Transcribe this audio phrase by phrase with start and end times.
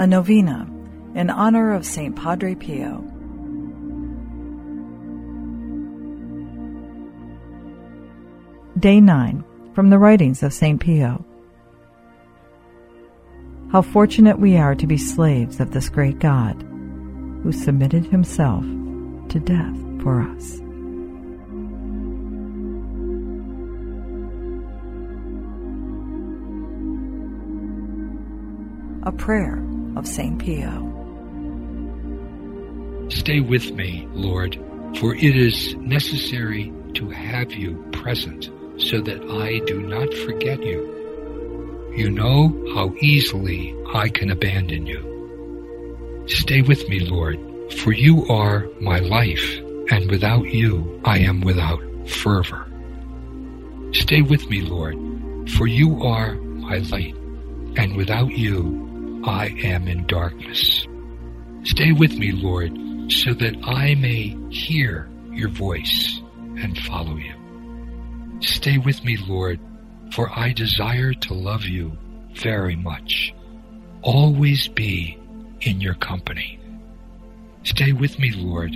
[0.00, 0.66] a novena
[1.14, 2.16] in honor of St.
[2.16, 3.04] Padre Pio.
[8.78, 9.44] Day 9
[9.74, 10.80] from the writings of St.
[10.80, 11.22] Pio.
[13.72, 16.54] How fortunate we are to be slaves of this great God,
[17.42, 18.64] who submitted himself
[19.28, 20.60] to death for us.
[29.02, 29.62] A prayer
[29.96, 30.38] of St.
[30.38, 30.86] Pio.
[33.08, 34.58] Stay with me, Lord,
[34.98, 41.92] for it is necessary to have you present so that I do not forget you.
[41.96, 46.24] You know how easily I can abandon you.
[46.28, 47.38] Stay with me, Lord,
[47.72, 49.58] for you are my life,
[49.90, 52.66] and without you I am without fervor.
[53.92, 54.96] Stay with me, Lord,
[55.50, 57.16] for you are my light,
[57.76, 58.89] and without you
[59.24, 60.86] I am in darkness.
[61.64, 62.72] Stay with me, Lord,
[63.12, 66.20] so that I may hear your voice
[66.56, 67.34] and follow you.
[68.40, 69.60] Stay with me, Lord,
[70.12, 71.96] for I desire to love you
[72.34, 73.34] very much.
[74.02, 75.18] Always be
[75.60, 76.58] in your company.
[77.64, 78.74] Stay with me, Lord,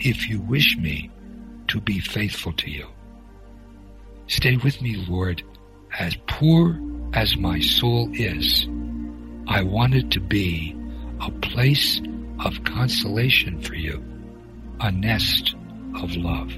[0.00, 1.10] if you wish me
[1.68, 2.88] to be faithful to you.
[4.26, 5.42] Stay with me, Lord,
[5.96, 6.80] as poor
[7.12, 8.66] as my soul is.
[9.46, 10.76] I want it to be
[11.20, 12.00] a place
[12.44, 14.02] of consolation for you,
[14.80, 15.54] a nest
[15.96, 16.52] of love.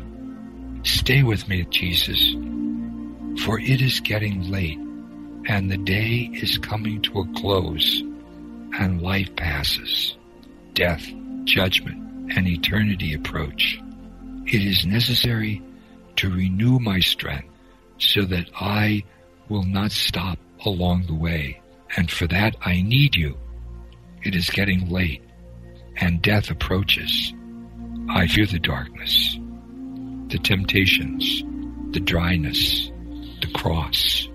[0.83, 2.20] Stay with me, Jesus,
[3.45, 4.79] for it is getting late
[5.48, 8.03] and the day is coming to a close
[8.79, 10.17] and life passes.
[10.75, 11.07] Death,
[11.45, 13.81] judgment, and eternity approach.
[14.47, 15.62] It is necessary
[16.17, 17.48] to renew my strength
[17.98, 19.05] so that I
[19.48, 21.61] will not stop along the way.
[21.97, 23.36] And for that I need you.
[24.23, 25.23] It is getting late
[25.97, 27.33] and death approaches.
[28.08, 29.39] I fear the darkness
[30.29, 31.45] the temptations,
[31.92, 32.91] the dryness,
[33.41, 34.29] the cross,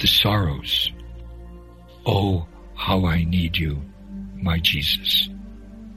[0.00, 0.90] the sorrows.
[2.06, 3.82] Oh, how I need you,
[4.34, 5.28] my Jesus,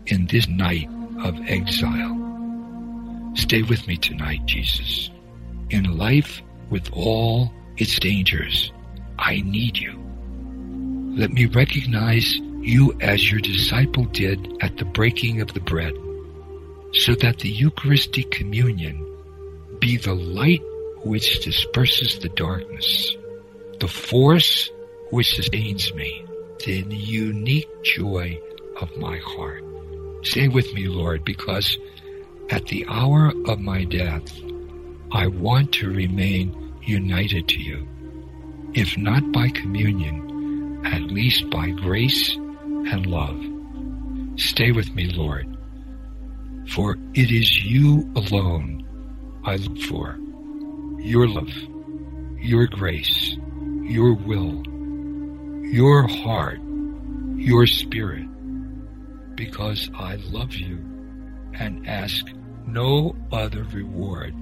[0.08, 0.90] in this night
[1.24, 2.16] of exile.
[3.36, 5.10] Stay with me tonight, Jesus.
[5.70, 8.72] In life with all its dangers,
[9.18, 9.99] I need you.
[11.20, 15.94] Let me recognize you as your disciple did at the breaking of the bread,
[16.94, 19.06] so that the Eucharistic communion
[19.80, 20.62] be the light
[21.04, 23.18] which disperses the darkness,
[23.82, 24.70] the force
[25.10, 26.24] which sustains me,
[26.66, 28.40] the unique joy
[28.80, 29.66] of my heart.
[30.22, 31.78] Stay with me, Lord, because
[32.50, 34.24] at the hour of my death,
[35.12, 37.86] I want to remain united to you.
[38.74, 40.30] If not by communion,
[40.86, 43.40] at least by grace and love.
[44.40, 45.48] Stay with me, Lord,
[46.70, 48.86] for it is you alone
[49.44, 50.18] I look for.
[51.00, 51.52] Your love,
[52.38, 53.38] your grace,
[53.84, 54.64] your will,
[55.66, 56.60] your heart,
[57.36, 58.28] your spirit,
[59.36, 60.78] because I love you
[61.54, 62.26] and ask
[62.66, 64.34] no other reward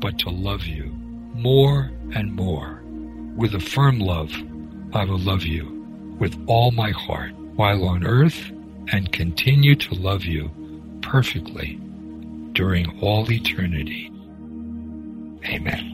[0.00, 0.86] but to love you
[1.34, 2.82] more and more.
[3.36, 4.32] With a firm love,
[4.94, 8.50] I will love you with all my heart while on earth
[8.92, 10.50] and continue to love you
[11.02, 11.76] perfectly
[12.52, 14.10] during all eternity.
[15.46, 15.93] Amen.